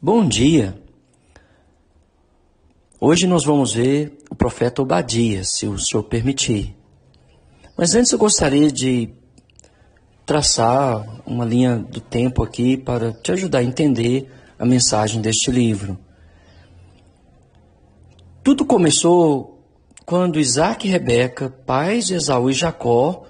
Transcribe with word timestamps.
Bom 0.00 0.28
dia! 0.28 0.78
Hoje 3.00 3.26
nós 3.26 3.46
vamos 3.46 3.72
ver 3.72 4.18
o 4.30 4.34
profeta 4.34 4.82
Obadias, 4.82 5.52
se 5.54 5.66
o 5.66 5.78
senhor 5.78 6.02
permitir. 6.02 6.76
Mas 7.78 7.94
antes 7.94 8.12
eu 8.12 8.18
gostaria 8.18 8.70
de 8.70 9.08
traçar 10.26 11.22
uma 11.24 11.46
linha 11.46 11.78
do 11.78 11.98
tempo 11.98 12.42
aqui 12.42 12.76
para 12.76 13.10
te 13.10 13.32
ajudar 13.32 13.60
a 13.60 13.64
entender 13.64 14.30
a 14.58 14.66
mensagem 14.66 15.22
deste 15.22 15.50
livro. 15.50 15.98
Tudo 18.44 18.66
começou 18.66 19.62
quando 20.04 20.38
Isaac 20.38 20.86
e 20.86 20.90
Rebeca, 20.90 21.48
pais 21.64 22.04
de 22.04 22.16
Esaú 22.16 22.50
e 22.50 22.52
Jacó, 22.52 23.24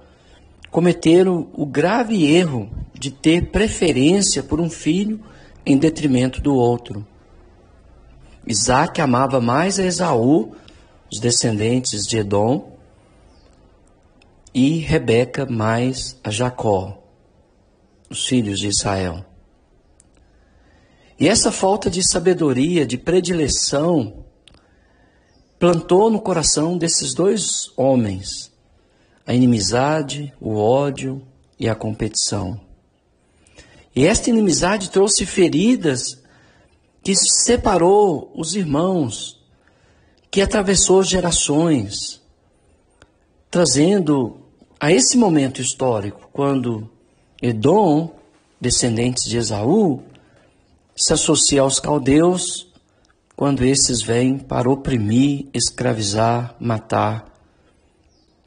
cometeram 0.69 1.49
o 1.53 1.65
grave 1.65 2.27
erro 2.27 2.69
de 2.93 3.13
ter 3.13 3.53
preferência 3.53 4.43
por 4.43 4.61
um 4.61 4.69
filho 4.69 5.21
em 5.67 5.77
detrimento 5.77 6.41
do 6.41 6.55
outro. 6.55 7.05
Isaac 8.47 9.01
amava 9.01 9.41
mais 9.41 9.81
a 9.81 9.85
Esaú, 9.85 10.55
os 11.13 11.19
descendentes 11.19 12.03
de 12.07 12.19
Edom, 12.19 12.77
e 14.55 14.79
Rebeca 14.79 15.45
mais 15.45 16.19
a 16.25 16.31
Jacó, 16.31 17.03
os 18.09 18.25
filhos 18.25 18.61
de 18.61 18.69
Israel. 18.69 19.25
E 21.19 21.29
essa 21.29 21.51
falta 21.51 21.91
de 21.91 22.03
sabedoria, 22.09 22.87
de 22.87 22.97
predileção, 22.97 24.25
plantou 25.59 26.11
no 26.11 26.21
coração 26.21 26.79
desses 26.79 27.13
dois 27.13 27.45
homens 27.77 28.55
a 29.27 29.35
inimizade, 29.35 30.33
o 30.41 30.57
ódio 30.57 31.21
e 31.59 31.69
a 31.69 31.75
competição. 31.75 32.66
E 33.97 34.05
esta 34.07 34.29
inimizade 34.29 34.91
trouxe 34.91 35.25
feridas 35.25 36.23
que 37.03 37.15
separou 37.17 38.31
os 38.37 38.55
irmãos, 38.55 39.43
que 40.31 40.43
atravessou 40.43 41.03
gerações, 41.03 42.21
trazendo 43.51 44.39
a 44.79 44.93
esse 44.93 45.17
momento 45.17 45.63
histórico, 45.63 46.29
quando 46.31 46.91
Edom, 47.41 48.15
descendentes 48.61 49.31
de 49.31 49.39
Esaú, 49.39 50.03
se 50.95 51.15
associa 51.15 51.63
aos 51.63 51.81
caldeus, 51.81 52.71
quando 53.35 53.65
esses 53.65 54.03
vêm 54.03 54.37
para 54.37 54.71
oprimir, 54.71 55.47
escravizar, 55.55 56.55
matar 56.61 57.33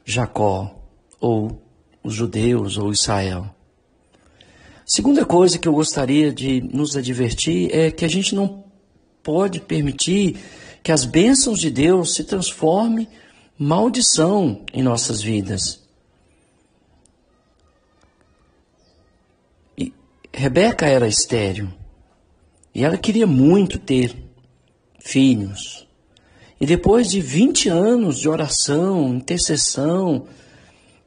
Jacó, 0.04 0.76
ou 1.20 1.60
os 2.04 2.14
judeus, 2.14 2.78
ou 2.78 2.92
Israel. 2.92 3.52
Segunda 4.92 5.24
coisa 5.24 5.56
que 5.56 5.68
eu 5.68 5.72
gostaria 5.72 6.32
de 6.32 6.60
nos 6.60 6.96
advertir 6.96 7.72
é 7.72 7.92
que 7.92 8.04
a 8.04 8.08
gente 8.08 8.34
não 8.34 8.64
pode 9.22 9.60
permitir 9.60 10.36
que 10.82 10.90
as 10.90 11.04
bênçãos 11.04 11.60
de 11.60 11.70
Deus 11.70 12.12
se 12.12 12.24
transformem 12.24 13.06
maldição 13.56 14.64
em 14.72 14.82
nossas 14.82 15.22
vidas. 15.22 15.80
E 19.78 19.94
Rebeca 20.34 20.86
era 20.86 21.06
estéril 21.06 21.68
e 22.74 22.82
ela 22.82 22.98
queria 22.98 23.28
muito 23.28 23.78
ter 23.78 24.12
filhos. 24.98 25.86
E 26.60 26.66
depois 26.66 27.08
de 27.08 27.20
20 27.20 27.68
anos 27.68 28.18
de 28.18 28.28
oração, 28.28 29.14
intercessão, 29.14 30.26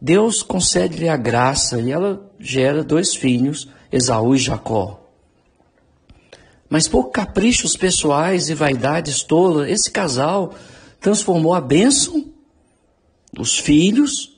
Deus 0.03 0.41
concede-lhe 0.41 1.07
a 1.07 1.15
graça 1.15 1.79
e 1.79 1.89
ela 1.89 2.29
gera 2.37 2.83
dois 2.83 3.15
filhos, 3.15 3.69
Esaú 3.93 4.33
e 4.33 4.39
Jacó. 4.39 4.99
Mas 6.67 6.87
por 6.87 7.11
caprichos 7.11 7.77
pessoais 7.77 8.49
e 8.49 8.55
vaidades 8.55 9.21
tolas, 9.21 9.69
esse 9.69 9.91
casal 9.91 10.55
transformou 10.99 11.53
a 11.53 11.61
bênção 11.61 12.33
dos 13.31 13.59
filhos 13.59 14.35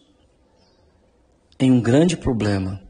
em 1.57 1.71
um 1.71 1.79
grande 1.79 2.17
problema. 2.17 2.81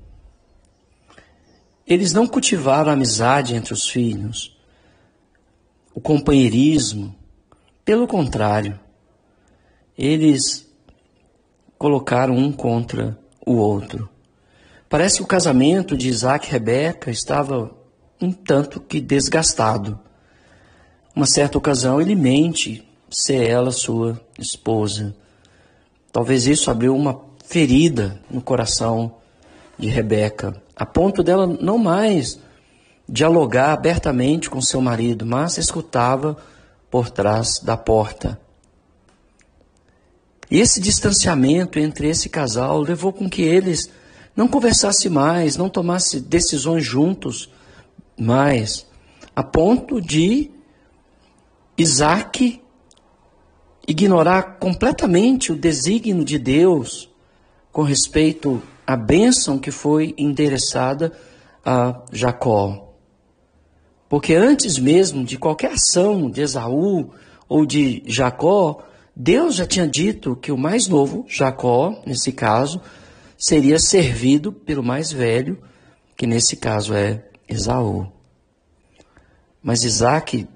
Eles 1.85 2.13
não 2.13 2.27
cultivaram 2.27 2.89
a 2.89 2.93
amizade 2.93 3.53
entre 3.53 3.71
os 3.71 3.87
filhos, 3.87 4.57
o 5.93 6.01
companheirismo. 6.01 7.15
Pelo 7.83 8.07
contrário, 8.07 8.79
eles 9.95 10.67
colocaram 11.77 12.35
um 12.35 12.51
contra 12.51 13.15
o 13.45 13.53
outro. 13.53 14.14
Parece 14.95 15.17
que 15.17 15.23
o 15.23 15.27
casamento 15.27 15.97
de 15.97 16.07
Isaac 16.07 16.47
e 16.47 16.51
Rebeca 16.53 17.11
estava 17.11 17.69
um 18.21 18.31
tanto 18.31 18.79
que 18.79 19.01
desgastado. 19.01 19.99
Uma 21.13 21.25
certa 21.25 21.57
ocasião 21.57 21.99
ele 21.99 22.15
mente 22.15 22.81
ser 23.09 23.45
ela 23.45 23.73
sua 23.73 24.17
esposa. 24.39 25.13
Talvez 26.13 26.47
isso 26.47 26.71
abriu 26.71 26.95
uma 26.95 27.19
ferida 27.43 28.21
no 28.31 28.41
coração 28.41 29.17
de 29.77 29.89
Rebeca, 29.89 30.63
a 30.73 30.85
ponto 30.85 31.21
dela 31.21 31.45
não 31.45 31.77
mais 31.77 32.39
dialogar 33.05 33.73
abertamente 33.73 34.49
com 34.49 34.61
seu 34.61 34.79
marido, 34.79 35.25
mas 35.25 35.57
escutava 35.57 36.37
por 36.89 37.09
trás 37.09 37.59
da 37.61 37.75
porta. 37.75 38.39
E 40.49 40.61
esse 40.61 40.79
distanciamento 40.79 41.79
entre 41.79 42.07
esse 42.07 42.29
casal 42.29 42.79
levou 42.79 43.11
com 43.11 43.29
que 43.29 43.41
eles 43.41 43.89
não 44.35 44.47
conversassem 44.47 45.09
mais, 45.09 45.55
não 45.55 45.69
tomassem 45.69 46.21
decisões 46.21 46.85
juntos 46.85 47.49
mais, 48.17 48.85
a 49.35 49.43
ponto 49.43 50.01
de 50.01 50.51
Isaac 51.77 52.61
ignorar 53.87 54.57
completamente 54.59 55.51
o 55.51 55.55
desígnio 55.55 56.25
de 56.25 56.39
Deus 56.39 57.09
com 57.71 57.83
respeito 57.83 58.61
à 58.85 58.95
bênção 58.95 59.59
que 59.59 59.71
foi 59.71 60.13
endereçada 60.17 61.11
a 61.63 62.01
Jacó. 62.11 62.93
Porque 64.07 64.33
antes 64.33 64.77
mesmo 64.77 65.25
de 65.25 65.37
qualquer 65.37 65.73
ação 65.73 66.29
de 66.29 66.41
Esaú 66.41 67.11
ou 67.49 67.65
de 67.65 68.03
Jacó, 68.05 68.83
Deus 69.15 69.55
já 69.55 69.65
tinha 69.65 69.87
dito 69.87 70.35
que 70.35 70.51
o 70.51 70.57
mais 70.57 70.87
novo, 70.87 71.25
Jacó, 71.27 72.01
nesse 72.05 72.31
caso, 72.31 72.81
seria 73.47 73.77
servido 73.77 74.51
pelo 74.51 74.81
mais 74.81 75.11
velho, 75.11 75.61
que 76.17 76.25
nesse 76.25 76.55
caso 76.57 76.95
é 76.95 77.23
Esaú. 77.47 78.11
Mas 79.61 79.83
Isaac 79.83 80.47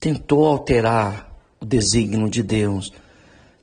tentou 0.00 0.46
alterar 0.46 1.36
o 1.60 1.64
desígnio 1.64 2.30
de 2.30 2.44
Deus, 2.44 2.92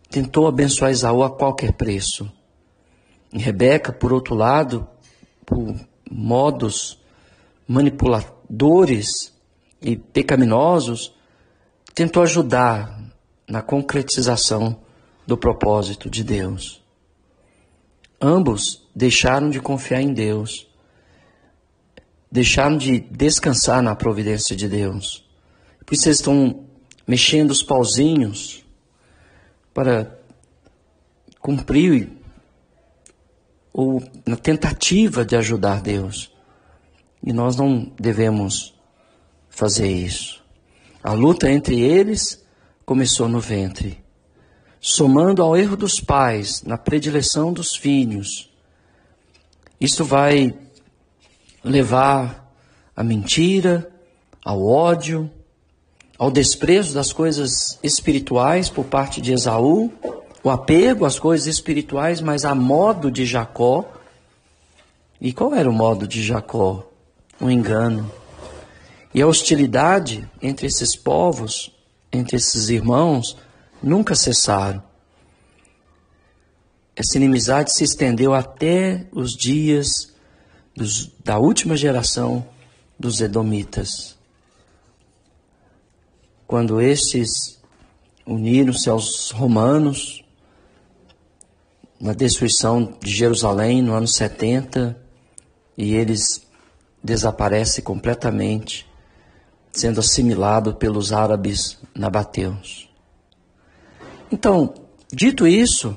tentou 0.09 0.45
abençoar 0.45 0.91
Esaú 0.91 1.23
a 1.23 1.29
qualquer 1.29 1.71
preço. 1.71 2.29
E 3.31 3.39
Rebeca, 3.39 3.93
por 3.93 4.11
outro 4.11 4.35
lado, 4.35 4.85
por 5.45 5.73
modos 6.11 6.99
manipuladores 7.65 9.07
e 9.81 9.95
pecaminosos, 9.95 11.15
tentou 11.95 12.21
ajudar 12.23 13.01
na 13.47 13.61
concretização 13.61 14.81
do 15.25 15.37
propósito 15.37 16.09
de 16.09 16.25
Deus. 16.25 16.82
Ambos 18.25 18.81
deixaram 18.95 19.49
de 19.49 19.59
confiar 19.59 20.01
em 20.01 20.13
Deus, 20.13 20.65
deixaram 22.31 22.77
de 22.77 23.01
descansar 23.01 23.83
na 23.83 23.97
providência 23.97 24.55
de 24.55 24.69
Deus. 24.69 25.27
Por 25.85 25.93
isso 25.93 26.07
eles 26.07 26.19
estão 26.19 26.63
mexendo 27.05 27.51
os 27.51 27.61
pauzinhos 27.61 28.63
para 29.73 30.17
cumprir 31.41 32.09
ou 33.73 34.01
na 34.25 34.37
tentativa 34.37 35.25
de 35.25 35.35
ajudar 35.35 35.81
Deus. 35.81 36.31
E 37.21 37.33
nós 37.33 37.57
não 37.57 37.91
devemos 37.99 38.73
fazer 39.49 39.91
isso. 39.91 40.41
A 41.03 41.11
luta 41.11 41.51
entre 41.51 41.81
eles 41.81 42.41
começou 42.85 43.27
no 43.27 43.41
ventre. 43.41 44.02
Somando 44.85 45.41
ao 45.41 45.55
erro 45.55 45.77
dos 45.77 46.01
pais, 46.01 46.61
na 46.63 46.77
predileção 46.77 47.53
dos 47.53 47.73
filhos, 47.73 48.49
isso 49.79 50.03
vai 50.03 50.53
levar 51.63 52.53
à 52.93 53.01
mentira, 53.01 53.89
ao 54.43 54.61
ódio, 54.61 55.31
ao 56.19 56.29
desprezo 56.29 56.93
das 56.93 57.13
coisas 57.13 57.79
espirituais 57.81 58.67
por 58.67 58.83
parte 58.83 59.21
de 59.21 59.31
Esaú, 59.31 59.89
o 60.43 60.49
apego 60.49 61.05
às 61.05 61.17
coisas 61.17 61.47
espirituais, 61.47 62.19
mas 62.19 62.43
a 62.43 62.53
modo 62.53 63.09
de 63.09 63.25
Jacó. 63.25 63.89
E 65.21 65.31
qual 65.31 65.55
era 65.55 65.69
o 65.69 65.73
modo 65.73 66.05
de 66.05 66.21
Jacó? 66.21 66.85
Um 67.39 67.49
engano. 67.49 68.11
E 69.13 69.21
a 69.21 69.27
hostilidade 69.27 70.29
entre 70.41 70.67
esses 70.67 70.93
povos 70.93 71.71
entre 72.13 72.37
esses 72.37 72.69
irmãos 72.69 73.35
nunca 73.83 74.15
cessaram. 74.15 74.81
Essa 76.95 77.17
inimizade 77.17 77.73
se 77.73 77.83
estendeu 77.83 78.33
até 78.33 79.07
os 79.11 79.31
dias 79.31 79.87
dos, 80.75 81.11
da 81.23 81.37
última 81.37 81.75
geração 81.75 82.47
dos 82.97 83.19
Edomitas. 83.19 84.17
quando 86.47 86.79
estes 86.79 87.59
uniram-se 88.27 88.87
aos 88.87 89.31
romanos 89.31 90.23
na 91.99 92.13
destruição 92.13 92.95
de 93.01 93.11
Jerusalém 93.11 93.81
no 93.81 93.93
ano 93.93 94.07
70 94.07 94.95
e 95.75 95.95
eles 95.95 96.45
desaparecem 97.03 97.83
completamente, 97.83 98.87
sendo 99.71 99.99
assimilado 99.99 100.75
pelos 100.75 101.11
árabes 101.11 101.79
nabateus. 101.95 102.92
Então, 104.33 104.73
dito 105.11 105.45
isso, 105.45 105.95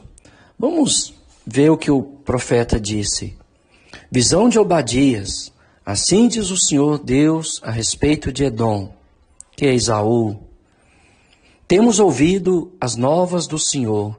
vamos 0.59 1.15
ver 1.47 1.71
o 1.71 1.77
que 1.79 1.91
o 1.91 2.03
profeta 2.03 2.79
disse. 2.79 3.35
Visão 4.13 4.47
de 4.51 4.59
Obadias. 4.59 5.51
Assim 5.87 6.29
diz 6.29 6.51
o 6.51 6.57
Senhor 6.59 6.99
Deus 6.99 7.59
a 7.63 7.71
respeito 7.71 8.31
de 8.31 8.45
Edom, 8.45 8.93
que 9.57 9.65
é 9.65 9.75
Esaú. 9.75 10.37
Temos 11.67 11.99
ouvido 11.99 12.71
as 12.79 12.95
novas 12.95 13.47
do 13.47 13.59
Senhor, 13.59 14.15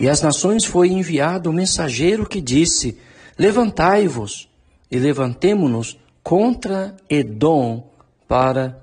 e 0.00 0.08
às 0.08 0.22
nações 0.22 0.64
foi 0.64 0.88
enviado 0.88 1.50
o 1.50 1.52
mensageiro 1.52 2.26
que 2.26 2.40
disse: 2.40 2.96
Levantai-vos 3.38 4.48
e 4.90 4.98
levantemo-nos 4.98 5.98
contra 6.22 6.96
Edom 7.06 7.86
para 8.26 8.82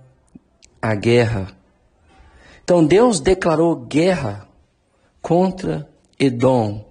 a 0.79 0.93
guerra. 0.93 1.57
Então 2.63 2.85
Deus 2.85 3.19
declarou 3.19 3.75
guerra 3.75 4.44
contra 5.25 5.89
Edom. 6.19 6.85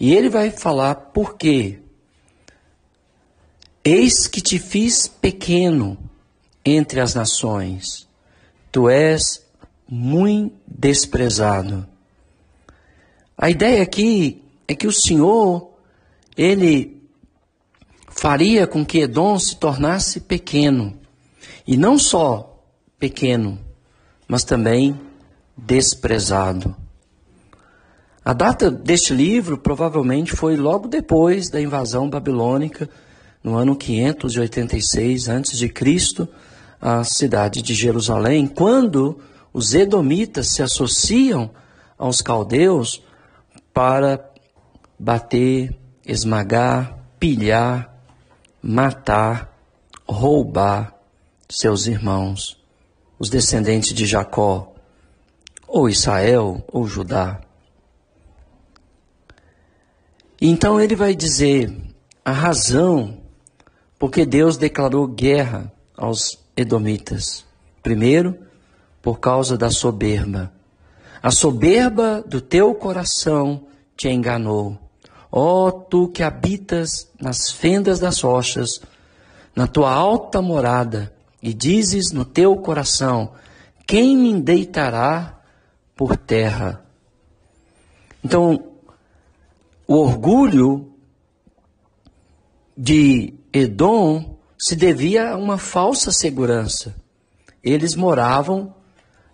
E 0.00 0.12
ele 0.12 0.28
vai 0.28 0.50
falar 0.50 0.96
por 0.96 1.36
quê. 1.36 1.78
Eis 3.84 4.26
que 4.26 4.40
te 4.40 4.58
fiz 4.58 5.06
pequeno 5.06 5.96
entre 6.64 6.98
as 6.98 7.14
nações, 7.14 8.08
tu 8.72 8.88
és 8.88 9.46
muito 9.88 10.56
desprezado. 10.66 11.86
A 13.36 13.48
ideia 13.48 13.84
aqui 13.84 14.42
é 14.66 14.74
que 14.74 14.88
o 14.88 14.92
Senhor, 14.92 15.70
ele 16.36 17.00
faria 18.08 18.66
com 18.66 18.84
que 18.84 19.02
Edom 19.02 19.38
se 19.38 19.54
tornasse 19.54 20.18
pequeno. 20.18 20.98
E 21.64 21.76
não 21.76 21.96
só 21.96 22.60
pequeno, 22.98 23.56
mas 24.26 24.42
também 24.42 25.00
desprezado. 25.56 26.74
A 28.28 28.34
data 28.34 28.70
deste 28.70 29.14
livro 29.14 29.56
provavelmente 29.56 30.36
foi 30.36 30.54
logo 30.54 30.86
depois 30.86 31.48
da 31.48 31.58
invasão 31.58 32.10
babilônica, 32.10 32.86
no 33.42 33.56
ano 33.56 33.74
586 33.74 35.30
a.C., 35.30 36.28
à 36.78 37.02
cidade 37.04 37.62
de 37.62 37.72
Jerusalém, 37.72 38.46
quando 38.46 39.18
os 39.50 39.72
edomitas 39.72 40.48
se 40.48 40.62
associam 40.62 41.50
aos 41.96 42.20
caldeus 42.20 43.02
para 43.72 44.22
bater, 44.98 45.74
esmagar, 46.04 46.98
pilhar, 47.18 47.98
matar, 48.62 49.58
roubar 50.06 50.94
seus 51.48 51.86
irmãos, 51.86 52.62
os 53.18 53.30
descendentes 53.30 53.94
de 53.94 54.04
Jacó, 54.04 54.74
ou 55.66 55.88
Israel, 55.88 56.62
ou 56.70 56.86
Judá. 56.86 57.47
Então 60.40 60.80
ele 60.80 60.94
vai 60.94 61.14
dizer 61.14 61.74
a 62.24 62.32
razão 62.32 63.18
porque 63.98 64.24
Deus 64.24 64.56
declarou 64.56 65.06
guerra 65.06 65.72
aos 65.96 66.38
edomitas. 66.56 67.44
Primeiro, 67.82 68.38
por 69.02 69.18
causa 69.18 69.56
da 69.56 69.70
soberba. 69.70 70.52
A 71.20 71.30
soberba 71.30 72.22
do 72.22 72.40
teu 72.40 72.74
coração 72.74 73.66
te 73.96 74.08
enganou. 74.08 74.78
Ó 75.30 75.66
oh, 75.66 75.72
tu 75.72 76.08
que 76.08 76.22
habitas 76.22 77.08
nas 77.20 77.50
fendas 77.50 77.98
das 77.98 78.20
rochas, 78.20 78.80
na 79.54 79.66
tua 79.66 79.92
alta 79.92 80.40
morada, 80.40 81.12
e 81.42 81.52
dizes 81.52 82.12
no 82.12 82.24
teu 82.24 82.56
coração: 82.56 83.32
Quem 83.86 84.16
me 84.16 84.40
deitará 84.40 85.40
por 85.96 86.16
terra? 86.16 86.84
Então, 88.24 88.62
o 89.88 89.94
orgulho 89.94 90.92
de 92.76 93.32
Edom 93.50 94.38
se 94.58 94.76
devia 94.76 95.30
a 95.30 95.36
uma 95.36 95.56
falsa 95.56 96.12
segurança. 96.12 96.94
Eles 97.64 97.94
moravam 97.94 98.74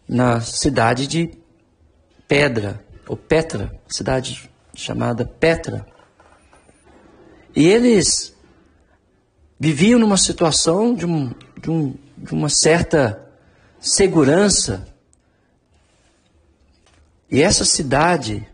na 0.09 0.41
cidade 0.41 1.09
de 1.09 1.37
Pedra, 2.29 2.85
ou 3.09 3.17
Petra, 3.17 3.75
cidade 3.89 4.49
chamada 4.77 5.27
Petra. 5.27 5.85
E 7.55 7.67
eles 7.67 8.33
viviam 9.59 9.99
numa 9.99 10.17
situação 10.17 10.95
de, 10.95 11.05
um, 11.05 11.35
de, 11.61 11.71
um, 11.71 11.95
de 12.17 12.33
uma 12.33 12.49
certa 12.49 13.29
segurança. 13.81 14.87
E 17.29 17.43
essa 17.43 17.65
cidade, 17.65 18.47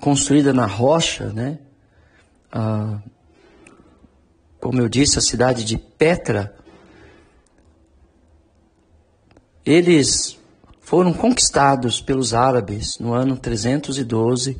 construída 0.00 0.52
na 0.52 0.66
rocha, 0.66 1.32
né? 1.32 1.58
Como 4.60 4.80
eu 4.80 4.88
disse, 4.88 5.18
a 5.18 5.22
cidade 5.22 5.64
de 5.64 5.78
Petra, 5.78 6.54
eles 9.64 10.38
foram 10.80 11.12
conquistados 11.12 12.00
pelos 12.00 12.32
árabes 12.32 12.98
no 12.98 13.12
ano 13.12 13.36
312. 13.36 14.58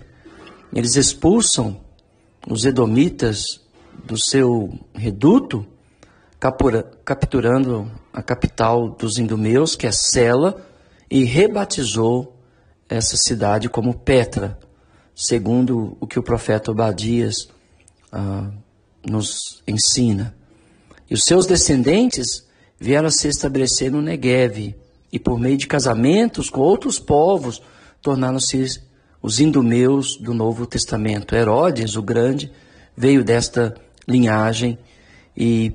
Eles 0.73 0.97
expulsam 0.97 1.81
os 2.47 2.65
edomitas 2.65 3.43
do 4.05 4.17
seu 4.19 4.79
reduto, 4.95 5.67
capturando 7.05 7.91
a 8.13 8.23
capital 8.23 8.91
dos 8.91 9.19
indumeus, 9.19 9.75
que 9.75 9.87
é 9.87 9.93
Sela, 9.93 10.65
e 11.11 11.25
rebatizou 11.25 12.38
essa 12.89 13.17
cidade 13.17 13.69
como 13.69 13.95
Petra, 13.95 14.59
segundo 15.15 15.97
o 16.01 16.07
que 16.07 16.19
o 16.19 16.23
profeta 16.23 16.71
Obadias 16.71 17.49
ah, 18.11 18.51
nos 19.07 19.63
ensina. 19.67 20.35
E 21.11 21.15
os 21.15 21.23
seus 21.25 21.47
descendentes 21.47 22.47
vieram 22.79 23.09
a 23.09 23.11
se 23.11 23.29
estabelecer 23.29 23.91
no 23.91 24.01
Negev, 24.01 24.75
e 25.11 25.19
por 25.19 25.39
meio 25.39 25.57
de 25.57 25.67
casamentos 25.67 26.51
com 26.51 26.61
outros 26.61 26.99
povos, 26.99 27.63
tornaram-se 28.03 28.81
os 29.23 29.41
indumeus 29.41 30.17
do 30.17 30.33
Novo 30.33 30.67
Testamento. 30.67 31.35
Herodes, 31.35 31.97
o 31.97 32.03
Grande, 32.03 32.53
veio 32.97 33.25
desta 33.25 33.75
linhagem 34.07 34.79
e, 35.37 35.73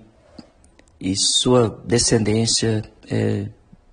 e 1.00 1.14
sua 1.16 1.82
descendência 1.86 2.84
é, 3.10 3.48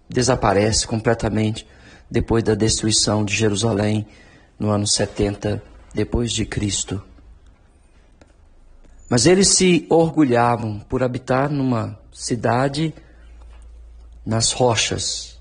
desaparece 0.08 0.86
completamente 0.86 1.66
depois 2.10 2.42
da 2.42 2.54
destruição 2.54 3.24
de 3.24 3.34
Jerusalém 3.34 4.06
no 4.58 4.70
ano 4.70 4.86
70 4.86 5.62
depois 5.94 6.32
de 6.32 6.44
Cristo. 6.44 7.02
Mas 9.08 9.26
eles 9.26 9.48
se 9.48 9.86
orgulhavam 9.88 10.78
por 10.80 11.02
habitar 11.02 11.50
numa 11.50 11.98
cidade 12.12 12.94
nas 14.24 14.52
rochas, 14.52 15.38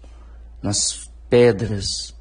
nas 0.62 1.10
pedras. 1.30 2.16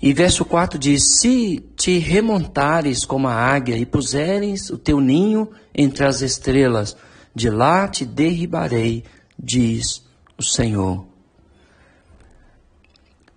E 0.00 0.12
verso 0.12 0.44
4 0.44 0.78
diz: 0.78 1.18
Se 1.18 1.58
te 1.76 1.98
remontares 1.98 3.04
como 3.04 3.26
a 3.26 3.34
águia 3.34 3.76
e 3.76 3.84
puseres 3.84 4.70
o 4.70 4.78
teu 4.78 5.00
ninho 5.00 5.50
entre 5.74 6.04
as 6.04 6.20
estrelas, 6.20 6.96
de 7.34 7.50
lá 7.50 7.88
te 7.88 8.04
derribarei, 8.04 9.04
diz 9.36 10.04
o 10.38 10.42
Senhor. 10.42 11.15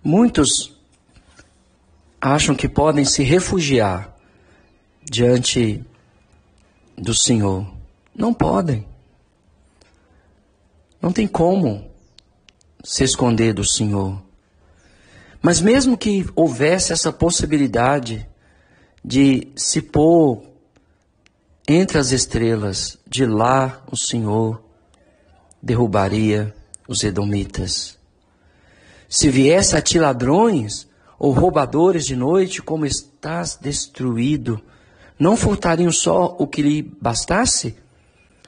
Muitos 0.02 0.74
acham 2.20 2.54
que 2.54 2.68
podem 2.68 3.04
se 3.04 3.22
refugiar 3.22 4.16
diante 5.04 5.84
do 6.96 7.14
Senhor. 7.14 7.70
Não 8.14 8.32
podem. 8.32 8.86
Não 11.00 11.12
tem 11.12 11.26
como 11.26 11.90
se 12.82 13.04
esconder 13.04 13.52
do 13.52 13.66
Senhor. 13.66 14.22
Mas 15.42 15.60
mesmo 15.60 15.96
que 15.96 16.26
houvesse 16.34 16.92
essa 16.92 17.12
possibilidade 17.12 18.28
de 19.04 19.48
se 19.56 19.80
pôr 19.80 20.42
entre 21.66 21.98
as 21.98 22.10
estrelas, 22.10 22.98
de 23.06 23.24
lá 23.24 23.82
o 23.90 23.96
Senhor 23.96 24.62
derrubaria 25.62 26.54
os 26.88 27.04
edomitas. 27.04 27.99
Se 29.12 29.28
viesse 29.28 29.76
a 29.76 29.82
ti 29.82 29.98
ladrões 29.98 30.88
ou 31.18 31.32
roubadores 31.32 32.06
de 32.06 32.14
noite, 32.14 32.62
como 32.62 32.86
estás 32.86 33.58
destruído, 33.60 34.62
não 35.18 35.36
furtariam 35.36 35.90
só 35.90 36.36
o 36.38 36.46
que 36.46 36.62
lhe 36.62 36.80
bastasse? 36.80 37.74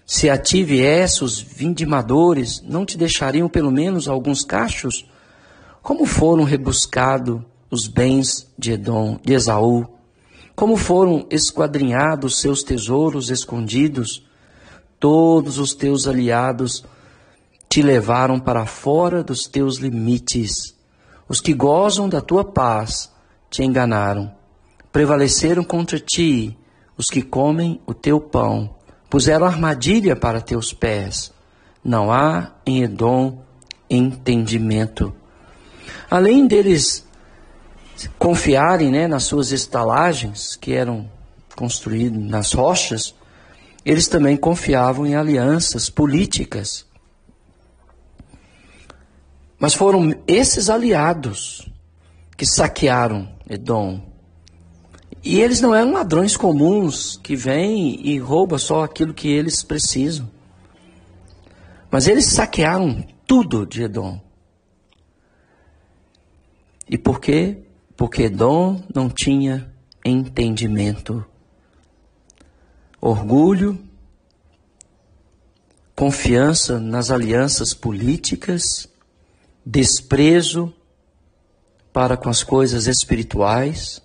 Se 0.07 0.31
a 0.31 0.38
ti 0.38 0.62
viesse 0.62 1.25
os 1.25 1.40
vindimadores, 1.40 2.62
não 2.62 2.87
te 2.87 2.97
deixariam 2.97 3.49
pelo 3.49 3.73
menos 3.73 4.07
alguns 4.07 4.45
cachos? 4.45 5.04
Como 5.83 6.07
foram 6.07 6.45
rebuscados 6.45 7.42
os 7.69 7.88
bens 7.88 8.47
de 8.57 8.71
Edom, 8.71 9.19
de 9.21 9.33
Esaú? 9.33 9.85
Como 10.54 10.76
foram 10.76 11.26
esquadrinhados 11.28 12.38
seus 12.38 12.62
tesouros 12.62 13.31
escondidos? 13.31 14.25
Todos 15.00 15.59
os 15.59 15.75
teus 15.75 16.07
aliados 16.07 16.85
te 17.73 17.81
levaram 17.81 18.38
para 18.38 18.67
fora 18.67 19.25
dos 19.25 19.47
teus 19.47 19.79
limites. 19.79 20.76
Os 21.26 21.41
que 21.41 21.55
gozam 21.55 22.07
da 22.07 22.21
tua 22.21 22.45
paz 22.45 23.11
te 23.49 23.62
enganaram. 23.64 24.31
Prevaleceram 24.93 25.64
contra 25.64 25.99
ti 25.99 26.55
os 26.99 27.07
que 27.07 27.23
comem 27.23 27.81
o 27.87 27.95
teu 27.95 28.21
pão. 28.21 28.76
Puseram 29.09 29.47
armadilha 29.47 30.14
para 30.14 30.43
teus 30.43 30.75
pés. 30.75 31.33
Não 31.83 32.12
há 32.12 32.50
em 32.67 32.83
Edom 32.83 33.43
entendimento. 33.88 35.11
Além 36.11 36.47
deles 36.47 37.07
confiarem 38.19 38.91
né, 38.91 39.09
nas 39.09 39.25
suas 39.25 39.50
estalagens, 39.50 40.57
que 40.57 40.75
eram 40.75 41.11
construídas 41.57 42.23
nas 42.23 42.52
rochas, 42.52 43.14
eles 43.83 44.09
também 44.09 44.37
confiavam 44.37 45.07
em 45.07 45.14
alianças 45.14 45.88
políticas. 45.88 46.91
Mas 49.62 49.75
foram 49.75 50.12
esses 50.26 50.69
aliados 50.69 51.71
que 52.37 52.45
saquearam 52.45 53.33
Edom. 53.49 54.02
E 55.23 55.40
eles 55.40 55.61
não 55.61 55.73
eram 55.73 55.92
ladrões 55.92 56.37
comuns 56.37 57.16
que 57.23 57.37
vêm 57.37 58.04
e 58.04 58.19
roubam 58.19 58.59
só 58.59 58.83
aquilo 58.83 59.14
que 59.14 59.28
eles 59.28 59.62
precisam. 59.62 60.28
Mas 61.88 62.09
eles 62.09 62.33
saquearam 62.33 63.07
tudo 63.25 63.64
de 63.64 63.85
Edom. 63.85 64.21
E 66.90 66.99
por 66.99 67.21
quê? 67.21 67.59
Porque 67.97 68.23
Edom 68.23 68.83
não 68.92 69.09
tinha 69.09 69.73
entendimento. 70.04 71.25
Orgulho, 73.00 73.78
confiança 75.95 76.81
nas 76.81 77.12
alianças 77.12 77.73
políticas 77.73 78.90
desprezo 79.64 80.73
para 81.92 82.16
com 82.16 82.28
as 82.28 82.42
coisas 82.42 82.87
espirituais, 82.87 84.02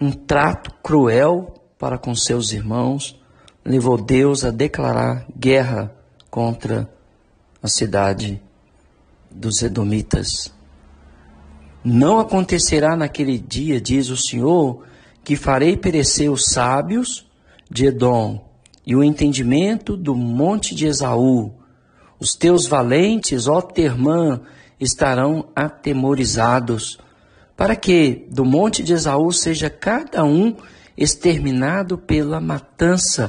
um 0.00 0.10
trato 0.12 0.72
cruel 0.82 1.54
para 1.78 1.98
com 1.98 2.14
seus 2.14 2.52
irmãos, 2.52 3.20
levou 3.64 4.00
Deus 4.00 4.44
a 4.44 4.50
declarar 4.50 5.26
guerra 5.36 5.94
contra 6.30 6.88
a 7.62 7.68
cidade 7.68 8.40
dos 9.30 9.62
Edomitas. 9.62 10.52
Não 11.84 12.18
acontecerá 12.18 12.96
naquele 12.96 13.38
dia, 13.38 13.80
diz 13.80 14.08
o 14.08 14.16
Senhor, 14.16 14.84
que 15.24 15.36
farei 15.36 15.76
perecer 15.76 16.30
os 16.30 16.44
sábios 16.46 17.26
de 17.70 17.86
Edom 17.86 18.44
e 18.86 18.94
o 18.94 19.02
entendimento 19.02 19.96
do 19.96 20.14
monte 20.14 20.74
de 20.74 20.86
Esaú, 20.86 21.52
os 22.22 22.36
teus 22.36 22.68
valentes, 22.68 23.48
ó 23.48 23.60
Termã, 23.60 24.42
estarão 24.78 25.48
atemorizados, 25.56 26.96
para 27.56 27.74
que 27.74 28.28
do 28.30 28.44
monte 28.44 28.80
de 28.80 28.92
Esaú 28.92 29.32
seja 29.32 29.68
cada 29.68 30.22
um 30.22 30.56
exterminado 30.96 31.98
pela 31.98 32.40
matança, 32.40 33.28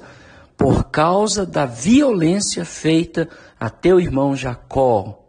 por 0.55 0.91
causa 0.91 1.43
da 1.43 1.65
violência 1.65 2.63
feita 2.63 3.27
a 3.59 3.67
teu 3.67 3.99
irmão 3.99 4.35
Jacó. 4.35 5.25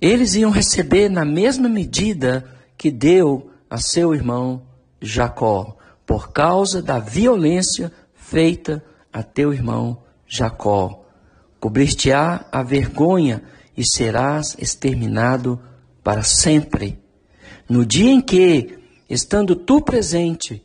Eles 0.00 0.36
iam 0.36 0.52
receber 0.52 1.08
na 1.08 1.24
mesma 1.24 1.68
medida 1.68 2.48
que 2.78 2.92
deu 2.92 3.50
a 3.68 3.78
seu 3.78 4.14
irmão 4.14 4.62
Jacó, 5.00 5.76
por 6.06 6.30
causa 6.30 6.80
da 6.80 7.00
violência 7.00 7.92
feita 8.14 8.84
a 9.12 9.24
teu 9.24 9.52
irmão 9.52 10.01
Jacó. 10.32 11.04
Cobrir-te-á 11.60 12.46
a 12.50 12.62
vergonha 12.62 13.42
e 13.76 13.84
serás 13.84 14.56
exterminado 14.58 15.60
para 16.02 16.22
sempre. 16.22 16.98
No 17.68 17.84
dia 17.84 18.10
em 18.10 18.20
que, 18.20 18.78
estando 19.10 19.54
tu 19.54 19.82
presente, 19.82 20.64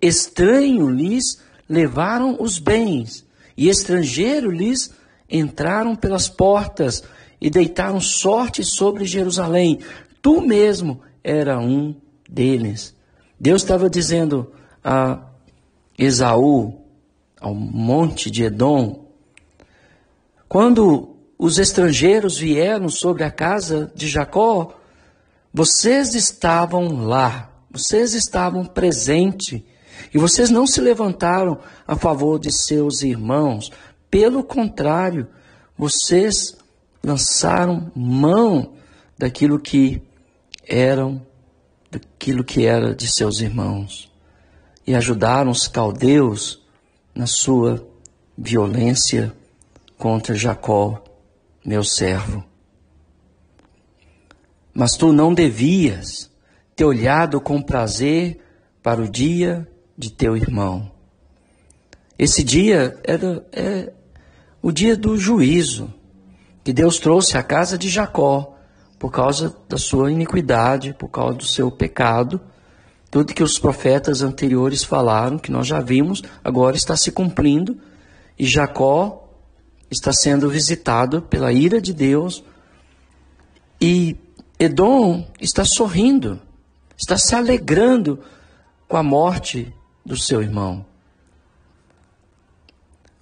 estranho 0.00 0.90
lhes 0.90 1.40
levaram 1.68 2.36
os 2.40 2.58
bens, 2.58 3.24
e 3.56 3.68
estrangeiro 3.68 4.50
lhes 4.50 4.92
entraram 5.30 5.94
pelas 5.94 6.28
portas 6.28 7.04
e 7.40 7.48
deitaram 7.48 8.00
sorte 8.00 8.64
sobre 8.64 9.04
Jerusalém. 9.04 9.78
Tu 10.20 10.40
mesmo 10.40 11.00
era 11.22 11.58
um 11.58 11.94
deles. 12.28 12.94
Deus 13.38 13.62
estava 13.62 13.88
dizendo 13.88 14.52
a 14.82 15.22
Esaú, 15.96 16.81
ao 17.42 17.54
monte 17.54 18.30
de 18.30 18.44
Edom, 18.44 19.04
quando 20.48 21.16
os 21.36 21.58
estrangeiros 21.58 22.38
vieram 22.38 22.88
sobre 22.88 23.24
a 23.24 23.30
casa 23.30 23.90
de 23.96 24.08
Jacó, 24.08 24.72
vocês 25.52 26.14
estavam 26.14 27.04
lá, 27.04 27.50
vocês 27.68 28.14
estavam 28.14 28.64
presentes, 28.64 29.60
e 30.14 30.18
vocês 30.18 30.50
não 30.50 30.66
se 30.66 30.80
levantaram 30.80 31.58
a 31.86 31.96
favor 31.96 32.38
de 32.38 32.52
seus 32.52 33.02
irmãos, 33.02 33.72
pelo 34.08 34.44
contrário, 34.44 35.26
vocês 35.76 36.56
lançaram 37.02 37.90
mão 37.94 38.74
daquilo 39.18 39.58
que 39.58 40.00
eram, 40.64 41.26
daquilo 41.90 42.44
que 42.44 42.64
era 42.64 42.94
de 42.94 43.08
seus 43.08 43.40
irmãos, 43.40 44.12
e 44.86 44.94
ajudaram 44.94 45.50
os 45.50 45.66
caldeus 45.66 46.61
na 47.14 47.26
sua 47.26 47.86
violência 48.36 49.32
contra 49.98 50.34
Jacó, 50.34 51.02
meu 51.64 51.84
servo. 51.84 52.44
Mas 54.74 54.96
tu 54.96 55.12
não 55.12 55.34
devias 55.34 56.30
ter 56.74 56.84
olhado 56.84 57.40
com 57.40 57.60
prazer 57.60 58.40
para 58.82 59.00
o 59.00 59.08
dia 59.08 59.68
de 59.96 60.10
teu 60.10 60.36
irmão. 60.36 60.90
Esse 62.18 62.42
dia 62.42 62.98
era 63.04 63.46
é, 63.52 63.92
o 64.60 64.72
dia 64.72 64.96
do 64.96 65.16
juízo 65.18 65.92
que 66.64 66.72
Deus 66.72 66.98
trouxe 66.98 67.36
à 67.36 67.42
casa 67.42 67.76
de 67.76 67.88
Jacó 67.88 68.56
por 68.98 69.10
causa 69.10 69.54
da 69.68 69.76
sua 69.76 70.10
iniquidade, 70.10 70.94
por 70.94 71.08
causa 71.08 71.34
do 71.34 71.44
seu 71.44 71.70
pecado 71.70 72.40
tudo 73.12 73.34
que 73.34 73.42
os 73.42 73.58
profetas 73.58 74.22
anteriores 74.22 74.82
falaram, 74.82 75.38
que 75.38 75.52
nós 75.52 75.66
já 75.66 75.82
vimos, 75.82 76.22
agora 76.42 76.78
está 76.78 76.96
se 76.96 77.12
cumprindo, 77.12 77.78
e 78.38 78.46
Jacó 78.46 79.28
está 79.90 80.14
sendo 80.14 80.48
visitado 80.48 81.20
pela 81.20 81.52
ira 81.52 81.78
de 81.78 81.92
Deus, 81.92 82.42
e 83.78 84.16
Edom 84.58 85.28
está 85.38 85.62
sorrindo, 85.62 86.40
está 86.96 87.18
se 87.18 87.34
alegrando 87.34 88.18
com 88.88 88.96
a 88.96 89.02
morte 89.02 89.70
do 90.06 90.16
seu 90.16 90.40
irmão. 90.40 90.82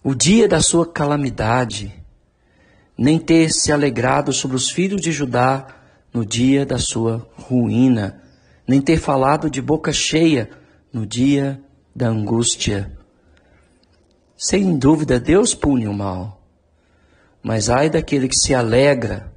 O 0.04 0.14
dia 0.14 0.46
da 0.46 0.62
sua 0.62 0.86
calamidade, 0.86 1.92
nem 2.96 3.18
ter 3.18 3.50
se 3.50 3.72
alegrado 3.72 4.32
sobre 4.32 4.56
os 4.56 4.70
filhos 4.70 5.00
de 5.00 5.10
Judá 5.10 5.66
no 6.14 6.24
dia 6.24 6.64
da 6.64 6.78
sua 6.78 7.28
ruína 7.36 8.20
nem 8.70 8.80
ter 8.80 8.98
falado 8.98 9.50
de 9.50 9.60
boca 9.60 9.92
cheia 9.92 10.48
no 10.92 11.04
dia 11.04 11.60
da 11.92 12.06
angústia. 12.06 12.96
Sem 14.36 14.78
dúvida, 14.78 15.18
Deus 15.18 15.56
pune 15.56 15.88
o 15.88 15.92
mal, 15.92 16.40
mas 17.42 17.68
ai 17.68 17.90
daquele 17.90 18.28
que 18.28 18.36
se 18.36 18.54
alegra 18.54 19.34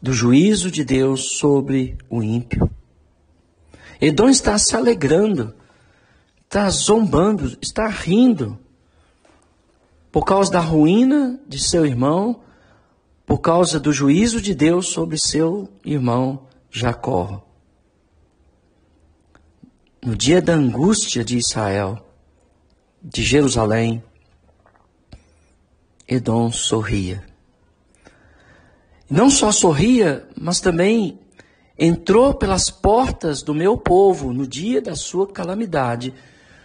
do 0.00 0.12
juízo 0.12 0.70
de 0.70 0.84
Deus 0.84 1.38
sobre 1.38 1.98
o 2.08 2.22
ímpio. 2.22 2.70
Edom 4.00 4.28
está 4.28 4.56
se 4.56 4.76
alegrando, 4.76 5.56
está 6.44 6.70
zombando, 6.70 7.58
está 7.60 7.88
rindo, 7.88 8.56
por 10.12 10.24
causa 10.24 10.52
da 10.52 10.60
ruína 10.60 11.40
de 11.48 11.58
seu 11.58 11.84
irmão, 11.84 12.42
por 13.26 13.38
causa 13.38 13.80
do 13.80 13.92
juízo 13.92 14.40
de 14.40 14.54
Deus 14.54 14.86
sobre 14.86 15.18
seu 15.18 15.68
irmão 15.84 16.51
Jacó. 16.74 17.44
No 20.02 20.16
dia 20.16 20.40
da 20.40 20.54
angústia 20.54 21.22
de 21.22 21.36
Israel, 21.36 22.02
de 23.02 23.22
Jerusalém, 23.22 24.02
Edom 26.08 26.50
sorria. 26.50 27.22
Não 29.08 29.28
só 29.28 29.52
sorria, 29.52 30.26
mas 30.34 30.60
também 30.60 31.20
entrou 31.78 32.32
pelas 32.32 32.70
portas 32.70 33.42
do 33.42 33.54
meu 33.54 33.76
povo 33.76 34.32
no 34.32 34.46
dia 34.46 34.80
da 34.80 34.96
sua 34.96 35.26
calamidade, 35.30 36.14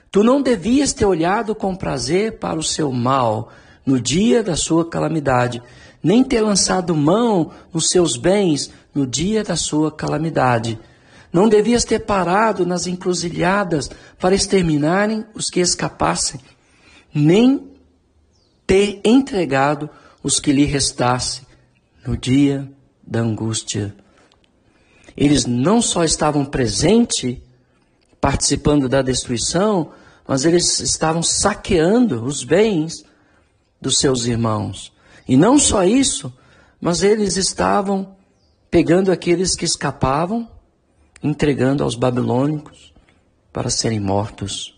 tu 0.09 0.23
não 0.23 0.41
devias 0.41 0.93
ter 0.93 1.05
olhado 1.05 1.53
com 1.53 1.75
prazer 1.75 2.39
para 2.39 2.57
o 2.57 2.63
seu 2.63 2.93
mal 2.93 3.51
no 3.85 3.99
dia 3.99 4.41
da 4.41 4.55
sua 4.55 4.89
calamidade, 4.89 5.61
nem 6.01 6.23
ter 6.23 6.41
lançado 6.41 6.95
mão 6.95 7.51
nos 7.73 7.87
seus 7.87 8.15
bens 8.15 8.71
no 8.93 9.05
dia 9.05 9.43
da 9.43 9.55
sua 9.55 9.91
calamidade. 9.91 10.79
Não 11.31 11.49
devias 11.49 11.83
ter 11.83 11.99
parado 11.99 12.65
nas 12.65 12.87
encruzilhadas 12.87 13.89
para 14.19 14.35
exterminarem 14.35 15.25
os 15.33 15.45
que 15.45 15.59
escapassem, 15.59 16.39
nem 17.13 17.71
ter 18.65 19.01
entregado 19.03 19.89
os 20.23 20.39
que 20.39 20.51
lhe 20.51 20.65
restassem 20.65 21.45
no 22.05 22.17
dia 22.17 22.69
da 23.05 23.19
angústia. 23.19 23.95
Eles 25.15 25.45
não 25.45 25.81
só 25.81 26.03
estavam 26.03 26.45
presentes, 26.45 27.37
participando 28.19 28.87
da 28.87 29.01
destruição, 29.01 29.91
mas 30.27 30.43
eles 30.43 30.79
estavam 30.79 31.23
saqueando 31.23 32.23
os 32.23 32.43
bens 32.43 33.03
dos 33.81 33.95
seus 33.95 34.25
irmãos. 34.25 34.91
E 35.27 35.35
não 35.35 35.59
só 35.59 35.83
isso, 35.83 36.33
mas 36.79 37.03
eles 37.03 37.35
estavam 37.35 38.15
pegando 38.71 39.11
aqueles 39.11 39.55
que 39.55 39.65
escapavam, 39.65 40.49
entregando 41.21 41.83
aos 41.83 41.95
babilônicos 41.95 42.93
para 43.51 43.69
serem 43.69 43.99
mortos. 43.99 44.77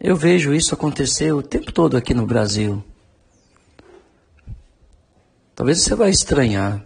Eu 0.00 0.16
vejo 0.16 0.54
isso 0.54 0.74
acontecer 0.74 1.32
o 1.32 1.42
tempo 1.42 1.70
todo 1.70 1.96
aqui 1.96 2.14
no 2.14 2.26
Brasil. 2.26 2.82
Talvez 5.54 5.82
você 5.82 5.94
vai 5.94 6.08
estranhar 6.10 6.82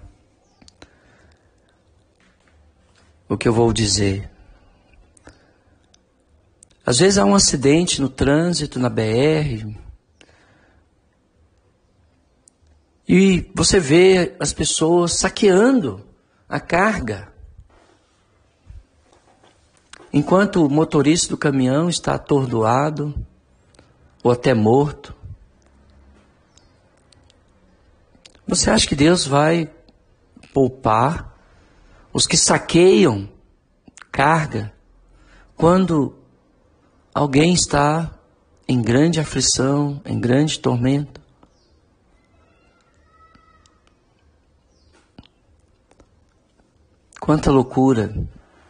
o 3.28 3.38
que 3.38 3.47
eu 3.47 3.52
vou 3.52 3.73
dizer. 3.73 4.28
Às 6.85 6.99
vezes 6.99 7.18
há 7.18 7.25
um 7.25 7.35
acidente 7.35 8.00
no 8.00 8.09
trânsito, 8.09 8.80
na 8.80 8.90
BR, 8.90 9.64
e 13.08 13.50
você 13.54 13.78
vê 13.78 14.34
as 14.40 14.52
pessoas 14.52 15.14
saqueando 15.14 16.04
a 16.49 16.58
carga. 16.58 17.32
Enquanto 20.12 20.64
o 20.64 20.70
motorista 20.70 21.30
do 21.30 21.37
caminhão 21.37 21.88
está 21.88 22.14
atordoado 22.14 23.14
ou 24.23 24.30
até 24.30 24.54
morto, 24.54 25.14
você 28.46 28.70
acha 28.70 28.87
que 28.87 28.94
Deus 28.94 29.26
vai 29.26 29.70
poupar 30.52 31.34
os 32.12 32.26
que 32.26 32.37
saqueiam 32.37 33.28
carga 34.12 34.73
quando 35.56 36.14
alguém 37.12 37.52
está 37.52 38.12
em 38.68 38.80
grande 38.80 39.18
aflição, 39.18 40.00
em 40.04 40.18
grande 40.18 40.58
tormento? 40.58 41.24
Quanta 47.25 47.50
loucura 47.50 48.14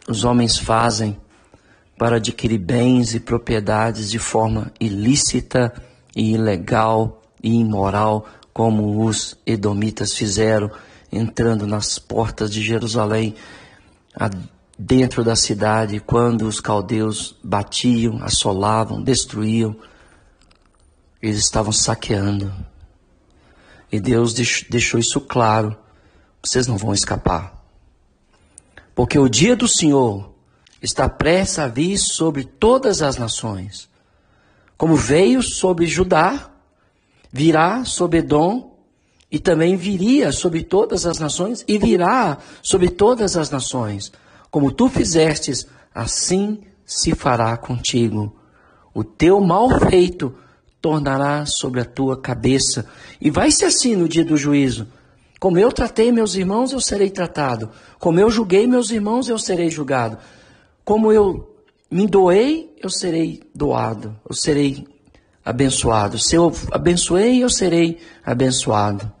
os 0.07 0.23
homens 0.23 0.57
fazem 0.57 1.19
para 1.97 2.15
adquirir 2.15 2.57
bens 2.57 3.13
e 3.13 3.19
propriedades 3.19 4.09
de 4.09 4.17
forma 4.17 4.71
ilícita 4.79 5.73
e 6.15 6.35
ilegal 6.35 7.21
e 7.43 7.53
imoral, 7.53 8.25
como 8.53 9.05
os 9.05 9.37
edomitas 9.45 10.13
fizeram, 10.13 10.71
entrando 11.11 11.67
nas 11.67 11.99
portas 11.99 12.49
de 12.49 12.61
Jerusalém, 12.61 13.35
dentro 14.79 15.21
da 15.21 15.35
cidade, 15.35 15.99
quando 15.99 16.47
os 16.47 16.61
caldeus 16.61 17.37
batiam, 17.43 18.23
assolavam, 18.23 19.03
destruíam, 19.03 19.75
eles 21.21 21.39
estavam 21.39 21.73
saqueando. 21.73 22.53
E 23.91 23.99
Deus 23.99 24.33
deixou 24.33 24.97
isso 24.97 25.19
claro: 25.19 25.75
vocês 26.41 26.67
não 26.67 26.77
vão 26.77 26.93
escapar. 26.93 27.54
Porque 28.95 29.19
o 29.19 29.27
dia 29.27 29.55
do 29.55 29.67
Senhor 29.67 30.33
está 30.81 31.09
prestes 31.09 31.59
a 31.59 31.67
vir 31.67 31.97
sobre 31.97 32.45
todas 32.45 33.01
as 33.01 33.17
nações. 33.17 33.89
Como 34.77 34.95
veio 34.95 35.43
sobre 35.43 35.85
Judá, 35.85 36.49
virá 37.31 37.83
sobre 37.83 38.19
Edom, 38.19 38.73
e 39.29 39.37
também 39.37 39.75
viria 39.75 40.31
sobre 40.31 40.63
todas 40.63 41.05
as 41.05 41.19
nações, 41.19 41.65
e 41.67 41.77
virá 41.77 42.37
sobre 42.61 42.89
todas 42.89 43.35
as 43.35 43.49
nações. 43.49 44.11
Como 44.49 44.71
tu 44.71 44.87
fizestes, 44.87 45.67
assim 45.93 46.61
se 46.85 47.13
fará 47.13 47.57
contigo. 47.57 48.33
O 48.93 49.03
teu 49.03 49.41
mal 49.41 49.69
feito 49.89 50.33
tornará 50.79 51.45
sobre 51.45 51.81
a 51.81 51.85
tua 51.85 52.15
cabeça. 52.15 52.87
E 53.19 53.29
vai 53.29 53.51
ser 53.51 53.65
assim 53.65 53.95
no 53.95 54.07
dia 54.07 54.23
do 54.23 54.37
juízo. 54.37 54.87
Como 55.45 55.59
eu 55.59 55.71
tratei 55.71 56.11
meus 56.11 56.33
irmãos, 56.33 56.71
eu 56.71 56.81
serei 56.81 57.11
tratado. 57.11 57.69
Como 57.99 58.19
eu 58.19 58.31
julguei 58.31 58.65
meus 58.65 58.89
irmãos, 58.89 59.29
eu 59.29 59.37
serei 59.37 59.69
julgado. 59.69 60.17
Como 60.83 61.11
eu 61.11 61.55
me 61.87 62.07
doei, 62.07 62.75
eu 62.81 62.89
serei 62.89 63.43
doado, 63.53 64.19
eu 64.27 64.33
serei 64.33 64.87
abençoado. 65.45 66.17
Se 66.17 66.35
eu 66.35 66.51
abençoei, 66.71 67.43
eu 67.43 67.49
serei 67.51 67.99
abençoado. 68.25 69.11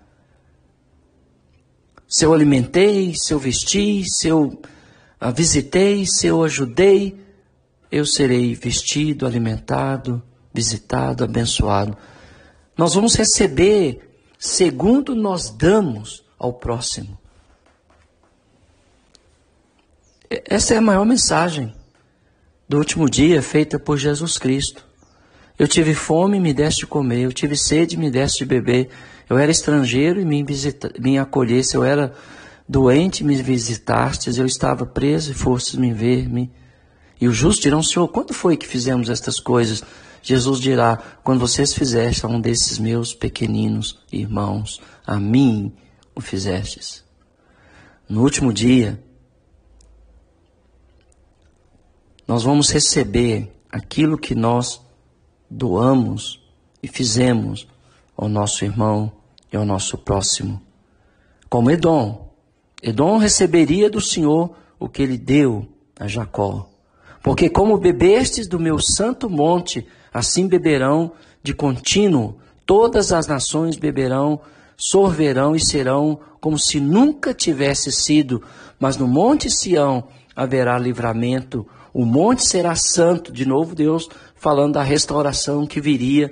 Se 2.07 2.25
eu 2.25 2.33
alimentei, 2.33 3.13
se 3.15 3.31
eu 3.31 3.37
vesti, 3.37 4.03
se 4.09 4.27
eu 4.27 4.59
ah, 5.19 5.29
visitei, 5.29 6.07
se 6.07 6.25
eu 6.25 6.43
ajudei, 6.43 7.19
eu 7.91 8.03
serei 8.03 8.55
vestido, 8.55 9.27
alimentado, 9.27 10.23
visitado, 10.51 11.23
abençoado. 11.23 11.95
Nós 12.75 12.95
vamos 12.95 13.13
receber 13.13 14.14
segundo 14.37 15.15
nós 15.15 15.49
damos 15.49 16.23
ao 16.37 16.53
próximo. 16.53 17.17
Essa 20.29 20.73
é 20.73 20.77
a 20.77 20.81
maior 20.81 21.05
mensagem 21.05 21.73
do 22.67 22.77
último 22.77 23.09
dia 23.09 23.41
feita 23.41 23.77
por 23.77 23.97
Jesus 23.97 24.37
Cristo. 24.37 24.85
Eu 25.57 25.67
tive 25.67 25.93
fome, 25.93 26.39
me 26.39 26.53
deste 26.53 26.81
de 26.81 26.87
comer. 26.87 27.21
Eu 27.21 27.31
tive 27.31 27.55
sede, 27.55 27.95
me 27.95 28.11
deste 28.11 28.39
de 28.39 28.45
beber. 28.45 28.89
Eu 29.29 29.37
era 29.37 29.51
estrangeiro 29.51 30.19
e 30.19 30.25
me, 30.25 30.43
visita, 30.43 30.91
me 30.99 31.17
acolhesse. 31.17 31.75
Eu 31.75 31.83
era 31.83 32.13
doente, 32.67 33.23
me 33.23 33.35
visitastes. 33.41 34.37
Eu 34.37 34.45
estava 34.45 34.85
preso 34.85 35.31
e 35.31 35.33
fostes 35.33 35.75
me 35.75 35.93
ver-me. 35.93 36.51
E 37.21 37.27
os 37.27 37.35
justos 37.35 37.63
dirão, 37.63 37.81
Senhor, 37.81 38.07
quando 38.09 38.33
foi 38.33 38.57
que 38.57 38.67
fizemos 38.67 39.09
estas 39.09 39.39
coisas? 39.39 39.81
Jesus 40.25 40.59
dirá, 40.59 40.97
quando 41.23 41.39
vocês 41.39 41.71
fizestes 41.71 42.25
a 42.25 42.27
um 42.27 42.41
desses 42.41 42.79
meus 42.79 43.13
pequeninos 43.13 43.99
irmãos, 44.11 44.81
a 45.05 45.19
mim 45.19 45.71
o 46.15 46.19
fizestes. 46.19 47.05
No 48.09 48.23
último 48.23 48.51
dia, 48.51 48.99
nós 52.27 52.41
vamos 52.41 52.71
receber 52.71 53.55
aquilo 53.71 54.17
que 54.17 54.33
nós 54.33 54.81
doamos 55.47 56.43
e 56.81 56.87
fizemos 56.87 57.67
ao 58.17 58.27
nosso 58.27 58.65
irmão 58.65 59.11
e 59.53 59.55
ao 59.55 59.63
nosso 59.63 59.95
próximo. 59.95 60.59
Como 61.47 61.69
Edom. 61.69 62.33
Edom 62.81 63.17
receberia 63.17 63.91
do 63.91 64.01
Senhor 64.01 64.55
o 64.79 64.89
que 64.89 65.03
ele 65.03 65.19
deu 65.19 65.67
a 65.99 66.07
Jacó. 66.07 66.67
Porque 67.21 67.47
como 67.47 67.77
bebestes 67.77 68.47
do 68.47 68.59
meu 68.59 68.79
santo 68.79 69.29
monte, 69.29 69.87
assim 70.15 70.47
beberão 70.47 71.11
de 71.43 71.53
contínuo, 71.53 72.37
todas 72.65 73.11
as 73.11 73.27
nações 73.27 73.75
beberão, 73.75 74.39
sorverão 74.77 75.53
e 75.53 75.59
serão 75.59 76.17
como 76.39 76.57
se 76.57 76.79
nunca 76.79 77.33
tivesse 77.33 77.91
sido, 77.91 78.41
mas 78.79 78.95
no 78.95 79.09
monte 79.09 79.49
Sião 79.49 80.05
haverá 80.33 80.79
livramento, 80.79 81.67
o 81.93 82.05
monte 82.05 82.47
será 82.47 82.75
santo, 82.75 83.29
de 83.29 83.45
novo 83.45 83.75
Deus 83.75 84.07
falando 84.37 84.75
da 84.75 84.83
restauração 84.83 85.67
que 85.67 85.81
viria 85.81 86.31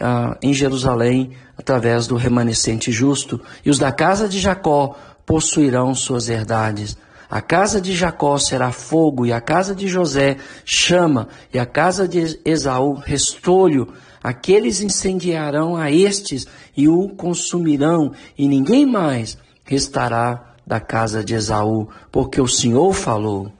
ah, 0.00 0.36
em 0.42 0.52
Jerusalém 0.52 1.30
através 1.56 2.08
do 2.08 2.16
remanescente 2.16 2.90
justo, 2.90 3.40
e 3.64 3.70
os 3.70 3.78
da 3.78 3.92
casa 3.92 4.28
de 4.28 4.40
Jacó 4.40 4.96
possuirão 5.24 5.94
suas 5.94 6.28
herdades. 6.28 6.98
A 7.30 7.40
casa 7.40 7.80
de 7.80 7.94
Jacó 7.94 8.36
será 8.38 8.72
fogo, 8.72 9.24
e 9.24 9.32
a 9.32 9.40
casa 9.40 9.72
de 9.72 9.86
José 9.86 10.36
chama, 10.64 11.28
e 11.54 11.60
a 11.60 11.64
casa 11.64 12.08
de 12.08 12.40
Esaú 12.44 12.94
restolho. 12.94 13.92
Aqueles 14.20 14.80
incendiarão 14.80 15.76
a 15.76 15.92
estes 15.92 16.46
e 16.76 16.88
o 16.88 17.08
consumirão, 17.10 18.12
e 18.36 18.48
ninguém 18.48 18.84
mais 18.84 19.38
restará 19.64 20.56
da 20.66 20.80
casa 20.80 21.22
de 21.22 21.34
Esaú, 21.34 21.88
porque 22.10 22.40
o 22.40 22.48
Senhor 22.48 22.92
falou. 22.92 23.52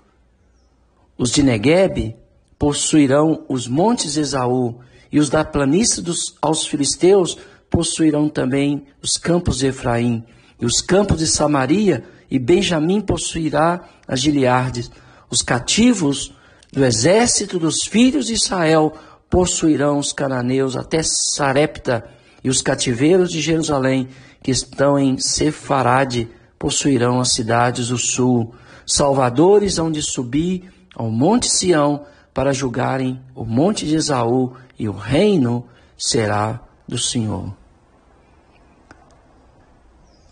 Os 1.17 1.31
de 1.31 1.43
Neguebe 1.45 2.17
possuirão 2.59 3.45
os 3.49 3.69
montes 3.69 4.15
de 4.15 4.21
Esaú, 4.21 4.81
e 5.13 5.21
os 5.21 5.31
da 5.31 5.45
planície 5.45 6.03
dos, 6.03 6.35
aos 6.43 6.67
filisteus 6.67 7.39
possuirão 7.71 8.29
também 8.29 8.85
os 9.01 9.13
campos 9.13 9.59
de 9.59 9.69
Efraim, 9.69 10.25
e 10.61 10.67
os 10.67 10.81
campos 10.81 11.19
de 11.19 11.27
Samaria 11.29 12.03
e 12.31 12.39
Benjamim 12.39 13.01
possuirá 13.01 13.81
as 14.07 14.21
Gileardes. 14.21 14.91
Os 15.29 15.43
cativos 15.43 16.33
do 16.73 16.85
exército 16.85 17.59
dos 17.59 17.85
filhos 17.85 18.27
de 18.27 18.35
Israel 18.35 18.95
possuirão 19.29 19.99
os 19.99 20.13
cananeus 20.13 20.77
até 20.77 21.03
Sarepta, 21.03 22.05
e 22.43 22.49
os 22.49 22.63
cativeiros 22.63 23.31
de 23.31 23.41
Jerusalém, 23.41 24.09
que 24.43 24.51
estão 24.51 24.99
em 24.99 25.19
Sefarade, 25.19 26.29
possuirão 26.59 27.21
as 27.21 27.33
cidades 27.33 27.89
do 27.89 27.99
sul. 27.99 28.55
Salvadores 28.87 29.79
hão 29.79 29.91
de 29.91 30.03
subir 30.03 30.73
ao 30.95 31.11
monte 31.11 31.51
Sião 31.51 32.07
para 32.33 32.53
julgarem 32.53 33.21
o 33.35 33.45
monte 33.45 33.87
de 33.87 33.95
Esaú, 33.95 34.55
e 34.79 34.89
o 34.89 34.93
reino 34.93 35.67
será 35.99 36.61
do 36.89 36.97
Senhor. 36.97 37.60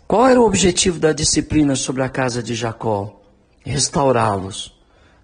Qual 0.09 0.27
era 0.27 0.41
o 0.41 0.43
objetivo 0.43 0.97
da 0.97 1.13
disciplina 1.13 1.75
sobre 1.75 2.01
a 2.01 2.09
casa 2.09 2.41
de 2.41 2.55
Jacó? 2.55 3.21
Restaurá-los, 3.63 4.75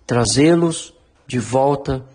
trazê-los 0.06 0.94
de 1.26 1.40
volta 1.40 2.06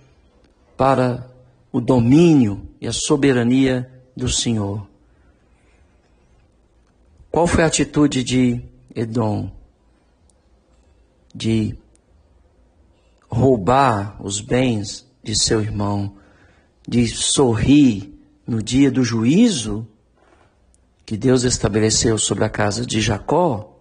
para 0.76 1.28
o 1.72 1.80
domínio 1.80 2.68
e 2.80 2.87
a 2.87 2.92
soberania 2.92 3.90
do 4.16 4.28
Senhor. 4.28 4.87
Qual 7.28 7.44
foi 7.48 7.64
a 7.64 7.66
atitude 7.66 8.22
de 8.22 8.62
Edom? 8.94 9.50
De 11.35 11.76
roubar 13.28 14.16
os 14.24 14.40
bens 14.40 15.04
de 15.24 15.37
seu 15.37 15.61
irmão, 15.61 16.14
de 16.87 17.09
sorrir 17.09 18.16
no 18.46 18.62
dia 18.62 18.92
do 18.92 19.02
juízo 19.02 19.88
que 21.10 21.16
Deus 21.16 21.42
estabeleceu 21.42 22.16
sobre 22.16 22.44
a 22.44 22.48
casa 22.48 22.86
de 22.86 23.00
Jacó, 23.00 23.76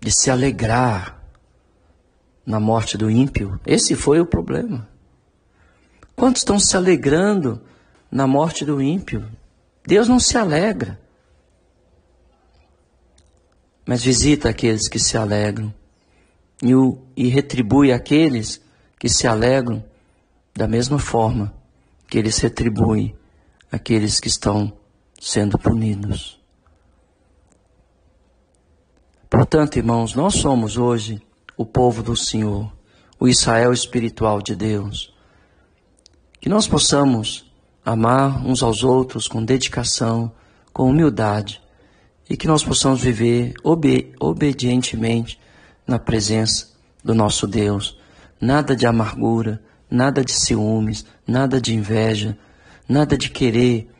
de 0.00 0.10
se 0.10 0.28
alegrar 0.28 1.22
na 2.44 2.58
morte 2.58 2.98
do 2.98 3.08
ímpio. 3.08 3.60
Esse 3.64 3.94
foi 3.94 4.20
o 4.20 4.26
problema. 4.26 4.88
Quantos 6.16 6.40
estão 6.40 6.58
se 6.58 6.76
alegrando 6.76 7.62
na 8.10 8.26
morte 8.26 8.64
do 8.64 8.82
ímpio? 8.82 9.24
Deus 9.86 10.08
não 10.08 10.18
se 10.18 10.36
alegra, 10.36 11.00
mas 13.86 14.02
visita 14.02 14.48
aqueles 14.48 14.88
que 14.88 14.98
se 14.98 15.16
alegram 15.16 15.72
e, 16.60 16.74
o, 16.74 16.98
e 17.16 17.28
retribui 17.28 17.92
aqueles 17.92 18.60
que 18.98 19.08
se 19.08 19.28
alegram 19.28 19.80
da 20.56 20.66
mesma 20.66 20.98
forma 20.98 21.54
que 22.08 22.18
eles 22.18 22.36
retribuem 22.38 23.14
aqueles 23.70 24.18
que 24.18 24.26
estão 24.26 24.76
sendo 25.24 25.56
punidos. 25.56 26.36
Portanto, 29.30 29.76
irmãos, 29.76 30.16
nós 30.16 30.34
somos 30.34 30.76
hoje 30.76 31.22
o 31.56 31.64
povo 31.64 32.02
do 32.02 32.16
Senhor, 32.16 32.72
o 33.20 33.28
Israel 33.28 33.72
espiritual 33.72 34.42
de 34.42 34.56
Deus. 34.56 35.14
Que 36.40 36.48
nós 36.48 36.66
possamos 36.66 37.48
amar 37.84 38.44
uns 38.44 38.64
aos 38.64 38.82
outros 38.82 39.28
com 39.28 39.44
dedicação, 39.44 40.32
com 40.72 40.90
humildade, 40.90 41.62
e 42.28 42.36
que 42.36 42.48
nós 42.48 42.64
possamos 42.64 43.00
viver 43.00 43.54
obe 43.62 44.12
obedientemente 44.18 45.38
na 45.86 46.00
presença 46.00 46.72
do 47.02 47.14
nosso 47.14 47.46
Deus. 47.46 47.96
Nada 48.40 48.74
de 48.74 48.86
amargura, 48.86 49.62
nada 49.88 50.24
de 50.24 50.32
ciúmes, 50.32 51.06
nada 51.24 51.60
de 51.60 51.72
inveja, 51.72 52.36
nada 52.88 53.16
de 53.16 53.30
querer 53.30 53.91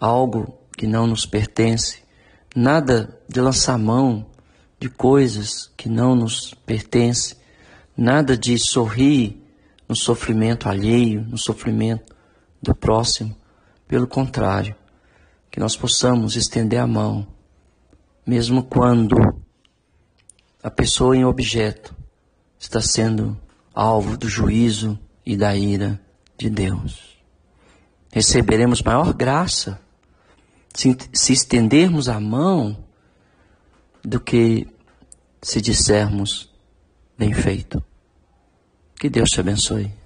algo 0.00 0.58
que 0.76 0.86
não 0.86 1.06
nos 1.06 1.26
pertence, 1.26 2.02
nada 2.54 3.18
de 3.28 3.40
lançar 3.40 3.78
mão 3.78 4.26
de 4.78 4.88
coisas 4.88 5.70
que 5.76 5.88
não 5.88 6.14
nos 6.14 6.54
pertencem, 6.54 7.36
nada 7.96 8.36
de 8.36 8.56
sorrir 8.58 9.42
no 9.88 9.96
sofrimento 9.96 10.68
alheio, 10.68 11.22
no 11.22 11.36
sofrimento 11.36 12.14
do 12.62 12.74
próximo. 12.74 13.36
Pelo 13.88 14.06
contrário, 14.06 14.76
que 15.50 15.58
nós 15.58 15.76
possamos 15.76 16.36
estender 16.36 16.78
a 16.78 16.86
mão, 16.86 17.26
mesmo 18.24 18.62
quando 18.62 19.16
a 20.62 20.70
pessoa 20.70 21.16
em 21.16 21.24
objeto 21.24 21.96
está 22.58 22.80
sendo 22.80 23.38
alvo 23.74 24.16
do 24.16 24.28
juízo 24.28 24.98
e 25.24 25.36
da 25.36 25.56
ira 25.56 26.00
de 26.36 26.50
Deus. 26.50 27.18
Receberemos 28.12 28.82
maior 28.82 29.12
graça 29.12 29.80
se, 30.74 31.32
estendermos 31.32 32.08
a 32.08 32.20
mão 32.20 32.84
do 34.04 34.20
que 34.20 34.66
se 35.42 35.60
dissermos 35.60 36.52
bem 37.16 37.32
feito. 37.32 37.82
Que 38.98 39.08
Deus 39.08 39.28
te 39.28 39.40
abençoe. 39.40 39.97